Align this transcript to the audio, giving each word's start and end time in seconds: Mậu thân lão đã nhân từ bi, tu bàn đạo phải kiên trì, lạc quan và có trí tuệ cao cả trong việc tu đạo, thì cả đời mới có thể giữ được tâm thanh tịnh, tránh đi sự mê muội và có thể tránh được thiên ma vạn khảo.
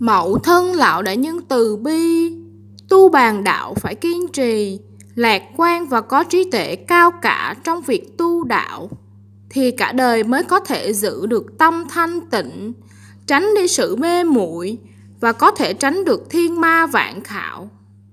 Mậu 0.00 0.38
thân 0.38 0.72
lão 0.72 1.02
đã 1.02 1.14
nhân 1.14 1.40
từ 1.48 1.76
bi, 1.76 2.32
tu 2.88 3.08
bàn 3.08 3.44
đạo 3.44 3.74
phải 3.74 3.94
kiên 3.94 4.28
trì, 4.32 4.80
lạc 5.14 5.42
quan 5.56 5.86
và 5.86 6.00
có 6.00 6.24
trí 6.24 6.50
tuệ 6.50 6.76
cao 6.76 7.10
cả 7.22 7.54
trong 7.64 7.80
việc 7.80 8.18
tu 8.18 8.44
đạo, 8.44 8.90
thì 9.50 9.70
cả 9.70 9.92
đời 9.92 10.24
mới 10.24 10.44
có 10.44 10.60
thể 10.60 10.92
giữ 10.92 11.26
được 11.26 11.58
tâm 11.58 11.84
thanh 11.90 12.20
tịnh, 12.30 12.72
tránh 13.26 13.54
đi 13.56 13.68
sự 13.68 13.96
mê 13.96 14.24
muội 14.24 14.78
và 15.20 15.32
có 15.32 15.50
thể 15.50 15.74
tránh 15.74 16.04
được 16.04 16.30
thiên 16.30 16.60
ma 16.60 16.86
vạn 16.86 17.24
khảo. 17.24 17.70